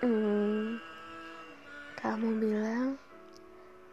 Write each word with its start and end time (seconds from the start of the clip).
Hmm, 0.00 0.80
kamu 2.00 2.40
bilang 2.40 2.96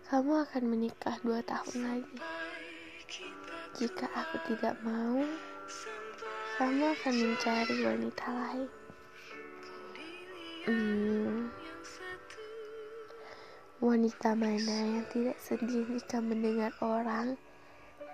kamu 0.07 0.39
akan 0.47 0.63
menikah 0.63 1.19
dua 1.19 1.43
tahun 1.43 1.83
lagi. 1.83 2.19
Jika 3.75 4.07
aku 4.15 4.39
tidak 4.47 4.79
mau, 4.87 5.19
kamu 6.55 6.95
akan 6.95 7.11
mencari 7.11 7.75
wanita 7.83 8.23
lain. 8.23 8.71
Hmm, 10.63 11.51
wanita 13.83 14.31
mana 14.31 14.77
yang 14.87 15.05
tidak 15.11 15.35
sedih 15.43 15.91
jika 15.91 16.23
mendengar 16.23 16.71
orang 16.79 17.35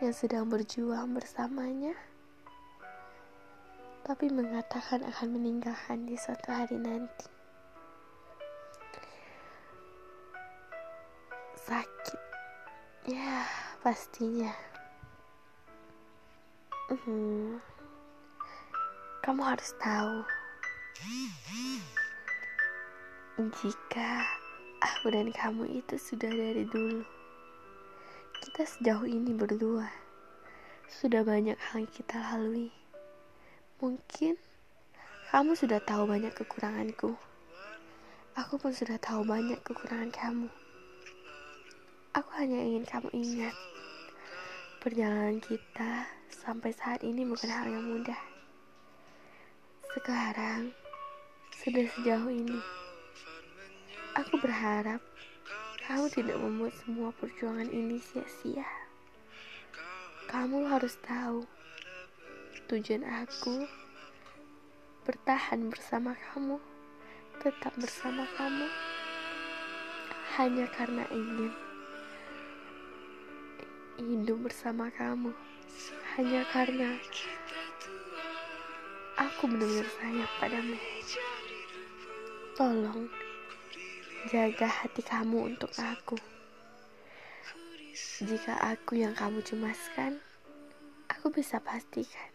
yang 0.02 0.18
sedang 0.18 0.50
berjuang 0.50 1.14
bersamanya, 1.14 1.94
tapi 4.02 4.34
mengatakan 4.34 5.06
akan 5.06 5.38
meninggalkan 5.38 6.10
di 6.10 6.18
suatu 6.18 6.50
hari 6.50 6.82
nanti. 6.82 7.33
Ya 13.04 13.44
pastinya. 13.84 14.56
Hmm, 16.88 17.60
kamu 19.20 19.44
harus 19.44 19.76
tahu. 19.76 20.24
Jika 23.44 24.24
aku 24.80 25.12
dan 25.12 25.36
kamu 25.36 25.84
itu 25.84 26.00
sudah 26.00 26.32
dari 26.32 26.64
dulu 26.64 27.04
kita 28.40 28.64
sejauh 28.64 29.08
ini 29.08 29.36
berdua 29.36 29.90
sudah 30.88 31.28
banyak 31.28 31.60
hal 31.60 31.84
yang 31.84 31.92
kita 31.92 32.16
lalui. 32.16 32.72
Mungkin 33.84 34.40
kamu 35.28 35.60
sudah 35.60 35.84
tahu 35.84 36.08
banyak 36.08 36.32
kekuranganku. 36.32 37.20
Aku 38.40 38.56
pun 38.56 38.72
sudah 38.72 38.96
tahu 39.02 39.28
banyak 39.28 39.60
kekurangan 39.66 40.14
kamu 40.14 40.63
hanya 42.44 42.60
ingin 42.60 42.84
kamu 42.84 43.08
ingat, 43.16 43.56
perjalanan 44.84 45.40
kita 45.40 46.12
sampai 46.28 46.76
saat 46.76 47.00
ini 47.00 47.24
bukan 47.24 47.48
hal 47.48 47.72
yang 47.72 47.88
mudah. 47.88 48.20
Sekarang, 49.96 50.76
sudah 51.56 51.88
sejauh 51.96 52.28
ini, 52.28 52.60
aku 54.20 54.44
berharap 54.44 55.00
kamu 55.88 56.12
tidak 56.12 56.36
membuat 56.36 56.76
semua 56.84 57.16
perjuangan 57.16 57.72
ini 57.72 57.96
sia-sia. 58.04 58.68
Kamu 60.28 60.68
harus 60.68 61.00
tahu, 61.00 61.48
tujuan 62.68 63.08
aku 63.08 63.64
bertahan 65.08 65.72
bersama 65.72 66.12
kamu, 66.36 66.60
tetap 67.40 67.72
bersama 67.80 68.28
kamu, 68.36 68.68
hanya 70.36 70.68
karena 70.76 71.08
ingin 71.08 71.56
hidup 74.02 74.50
bersama 74.50 74.90
kamu 74.94 75.30
hanya 76.18 76.42
karena 76.50 76.98
aku 79.18 79.46
benar-benar 79.46 79.90
sayang 80.02 80.34
padamu. 80.42 80.78
Tolong 82.58 83.10
jaga 84.30 84.66
hati 84.70 85.02
kamu 85.06 85.54
untuk 85.54 85.70
aku. 85.78 86.18
Jika 88.24 88.58
aku 88.62 88.98
yang 88.98 89.14
kamu 89.14 89.46
cemaskan, 89.46 90.18
aku 91.10 91.30
bisa 91.30 91.62
pastikan 91.62 92.34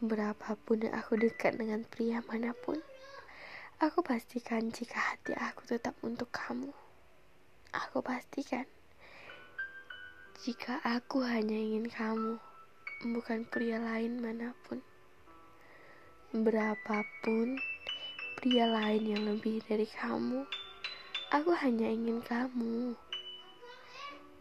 berapapun 0.00 0.88
aku 0.96 1.20
dekat 1.20 1.60
dengan 1.60 1.84
pria 1.84 2.24
mana 2.24 2.56
pun, 2.56 2.80
aku 3.84 4.00
pastikan 4.00 4.72
jika 4.72 4.96
hati 4.96 5.36
aku 5.36 5.68
tetap 5.68 5.92
untuk 6.00 6.32
kamu. 6.32 6.72
Aku 7.70 8.00
pastikan 8.00 8.64
jika 10.40 10.80
aku 10.80 11.20
hanya 11.20 11.52
ingin 11.52 11.84
kamu, 11.84 12.40
bukan 13.12 13.44
pria 13.44 13.76
lain 13.76 14.24
mana 14.24 14.56
pun. 14.64 14.80
Berapapun 16.32 17.60
pria 18.40 18.64
lain 18.64 19.04
yang 19.04 19.28
lebih 19.28 19.60
dari 19.68 19.84
kamu, 19.84 20.48
aku 21.28 21.52
hanya 21.60 21.92
ingin 21.92 22.24
kamu. 22.24 22.96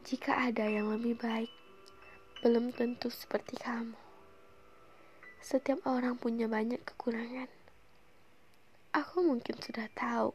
Jika 0.08 0.40
ada 0.40 0.72
yang 0.72 0.88
lebih 0.88 1.20
baik, 1.20 1.52
belum 2.48 2.72
tentu 2.72 3.12
seperti 3.12 3.60
kamu. 3.60 4.00
Setiap 5.44 5.84
orang 5.84 6.16
punya 6.16 6.48
banyak 6.48 6.80
kekurangan. 6.80 7.52
Aku 8.96 9.20
mungkin 9.20 9.60
sudah 9.60 9.92
tahu 9.92 10.32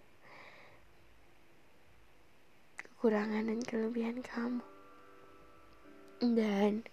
kekurangan 2.77 3.49
dan 3.49 3.65
kelebihan 3.65 4.21
kamu. 4.21 4.74
Dan 6.25 6.89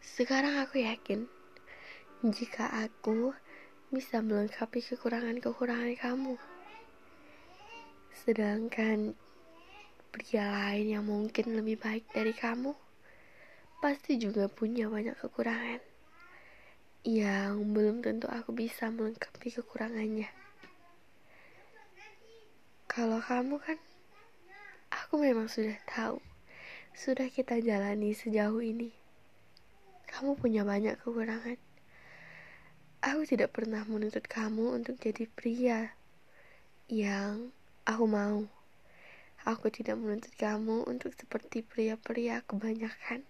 sekarang 0.00 0.64
aku 0.64 0.80
yakin 0.80 1.28
jika 2.24 2.72
aku 2.72 3.36
bisa 3.92 4.24
melengkapi 4.24 4.80
kekurangan-kekurangan 4.80 5.92
kamu. 6.00 6.40
Sedangkan 8.24 9.12
pria 10.08 10.48
lain 10.48 10.96
yang 10.96 11.04
mungkin 11.04 11.52
lebih 11.52 11.76
baik 11.76 12.08
dari 12.16 12.32
kamu 12.32 12.72
pasti 13.84 14.16
juga 14.16 14.48
punya 14.48 14.88
banyak 14.88 15.20
kekurangan 15.20 15.84
yang 17.04 17.76
belum 17.76 18.00
tentu 18.00 18.24
aku 18.32 18.56
bisa 18.56 18.88
melengkapi 18.88 19.52
kekurangannya. 19.52 20.32
Kalau 22.88 23.20
kamu 23.20 23.60
kan, 23.60 23.76
aku 24.88 25.20
memang 25.20 25.44
sudah 25.44 25.76
tahu 25.84 26.16
sudah 26.94 27.26
kita 27.26 27.58
jalani 27.58 28.14
sejauh 28.14 28.62
ini. 28.62 28.94
Kamu 30.06 30.38
punya 30.38 30.62
banyak 30.62 30.94
kekurangan. 31.02 31.58
Aku 33.02 33.26
tidak 33.26 33.50
pernah 33.50 33.82
menuntut 33.82 34.22
kamu 34.30 34.78
untuk 34.78 35.02
jadi 35.02 35.26
pria 35.26 35.90
yang 36.86 37.50
aku 37.82 38.06
mau. 38.06 38.46
Aku 39.42 39.68
tidak 39.74 39.98
menuntut 39.98 40.32
kamu 40.38 40.86
untuk 40.86 41.12
seperti 41.18 41.66
pria-pria 41.66 42.46
kebanyakan. 42.46 43.26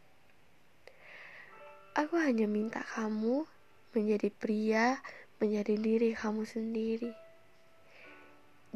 Aku 1.97 2.21
hanya 2.21 2.45
minta 2.45 2.85
kamu 2.95 3.49
menjadi 3.97 4.29
pria, 4.29 5.01
menjadi 5.41 5.75
diri 5.81 6.13
kamu 6.13 6.45
sendiri. 6.45 7.17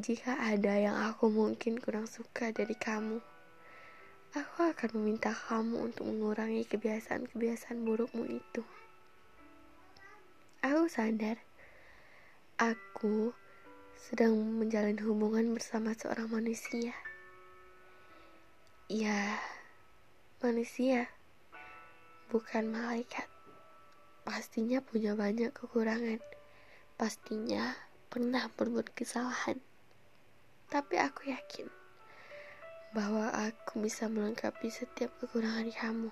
Jika 0.00 0.38
ada 0.41 0.81
yang 0.81 0.97
aku 0.97 1.28
mungkin 1.28 1.76
kurang 1.76 2.09
suka 2.09 2.50
dari 2.50 2.75
kamu, 2.75 3.20
Aku 4.37 4.61
akan 4.61 5.00
meminta 5.00 5.33
kamu 5.33 5.89
untuk 5.89 6.05
mengurangi 6.05 6.69
kebiasaan-kebiasaan 6.69 7.81
burukmu 7.81 8.28
itu. 8.28 8.61
Aku 10.61 10.84
sadar, 10.84 11.41
aku 12.61 13.33
sedang 13.97 14.37
menjalin 14.37 15.00
hubungan 15.00 15.56
bersama 15.56 15.97
seorang 15.97 16.28
manusia. 16.28 16.93
Ya, 18.93 19.41
manusia, 20.44 21.09
bukan 22.28 22.69
malaikat. 22.69 23.33
Pastinya 24.28 24.84
punya 24.84 25.17
banyak 25.17 25.56
kekurangan. 25.56 26.21
Pastinya 27.00 27.81
pernah 28.12 28.53
berbuat 28.53 28.93
kesalahan. 28.93 29.56
Tapi 30.69 31.00
aku 31.00 31.33
yakin 31.33 31.78
bahwa 32.97 33.28
aku 33.32 33.84
bisa 33.84 34.09
melengkapi 34.09 34.72
setiap 34.72 35.12
kekurangan 35.21 35.69
kamu. 35.72 36.10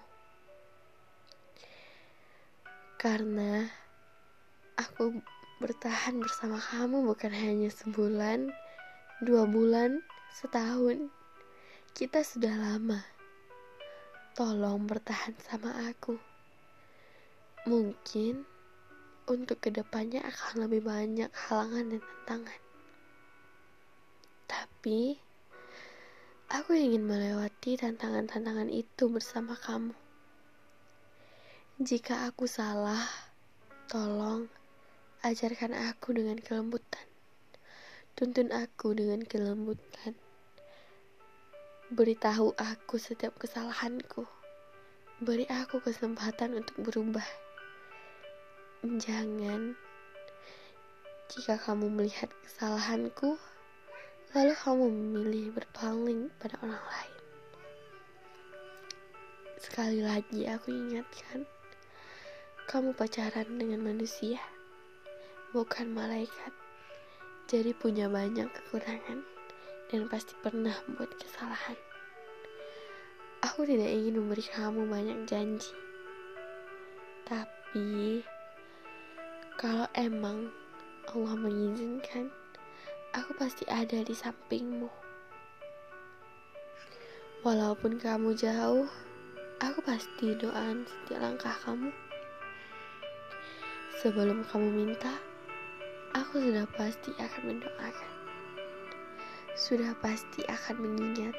Karena 3.00 3.69
aku 4.76 5.20
bertahan 5.56 6.20
bersama 6.20 6.60
kamu 6.60 7.09
bukan 7.09 7.32
hanya 7.32 7.72
sebulan, 7.72 8.52
dua 9.25 9.49
bulan, 9.49 10.05
setahun. 10.37 11.08
Kita 11.96 12.20
sudah 12.20 12.52
lama. 12.52 13.00
Tolong 14.37 14.84
bertahan 14.84 15.32
sama 15.40 15.88
aku. 15.88 16.20
Mungkin 17.64 18.44
untuk 19.26 19.64
ke 19.64 19.72
depannya 19.72 20.20
akan 20.22 20.69
lebih 20.69 20.84
banyak 20.84 21.32
halangan 21.32 21.96
dan 21.96 22.02
tantangan. 22.05 22.61
Tapi 24.46 25.25
Aku 26.46 26.78
ingin 26.78 27.02
melewati 27.02 27.75
tantangan-tantangan 27.75 28.70
itu 28.70 29.10
bersama 29.10 29.58
kamu. 29.58 29.90
Jika 31.82 32.31
aku 32.31 32.46
salah, 32.46 33.02
tolong 33.90 34.46
ajarkan 35.26 35.75
aku 35.75 36.14
dengan 36.14 36.38
kelembutan. 36.38 37.02
Tuntun 38.14 38.54
aku 38.54 38.94
dengan 38.94 39.26
kelembutan. 39.26 40.14
Beritahu 41.90 42.54
aku 42.54 42.94
setiap 42.94 43.34
kesalahanku. 43.43 44.22
Beri 45.19 45.50
aku 45.50 45.82
kesempatan 45.82 46.62
untuk 46.62 46.78
berubah. 46.78 47.26
Jangan 48.87 49.75
Jika 51.26 51.58
kamu 51.58 51.90
melihat 51.90 52.31
kesalahanku, 52.46 53.34
lalu 54.34 54.55
kamu 54.56 54.84
memilih 54.90 55.46
berpaling 55.55 56.32
pada 56.43 56.58
orang 56.64 56.82
lain. 56.82 57.17
Sekali 59.62 60.00
lagi 60.02 60.46
aku 60.50 60.75
ingatkan, 60.75 61.46
kamu 62.67 62.90
pacaran 62.96 63.46
dengan 63.61 63.87
manusia, 63.87 64.43
bukan 65.55 65.94
malaikat. 65.94 66.50
Jadi 67.46 67.70
punya 67.78 68.11
banyak 68.11 68.50
kekurangan 68.50 69.23
dan 69.87 70.11
pasti 70.11 70.34
pernah 70.43 70.75
membuat 70.90 71.14
kesalahan. 71.14 71.79
Aku 73.46 73.62
tidak 73.62 73.87
ingin 73.87 74.19
memberi 74.19 74.43
kamu 74.43 74.82
banyak 74.90 75.19
janji. 75.31 75.70
Tapi 77.22 78.22
kalau 79.55 79.87
emang 79.94 80.50
Allah 81.06 81.37
mengizinkan, 81.38 82.34
aku 83.17 83.33
pasti 83.33 83.65
ada 83.65 84.05
di 84.05 84.13
sampingmu. 84.13 84.93
Walaupun 87.41 87.97
kamu 87.97 88.37
jauh, 88.37 88.85
aku 89.57 89.81
pasti 89.81 90.37
doain 90.37 90.85
setiap 90.85 91.25
langkah 91.25 91.57
kamu. 91.65 91.89
Sebelum 94.05 94.45
kamu 94.53 94.69
minta, 94.69 95.17
aku 96.13 96.45
sudah 96.45 96.69
pasti 96.77 97.17
akan 97.17 97.43
mendoakan. 97.57 98.13
Sudah 99.57 99.97
pasti 100.05 100.45
akan 100.45 100.77
mengingat. 100.77 101.33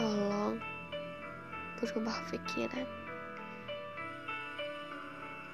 Tolong 0.00 0.56
berubah 1.76 2.16
pikiran. 2.32 3.03